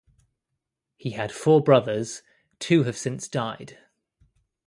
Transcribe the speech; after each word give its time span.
He 0.97 1.11
had 1.11 1.31
four 1.31 1.61
brothers, 1.61 2.23
two 2.59 2.85
have 2.85 2.97
since 2.97 3.27
died. 3.27 3.77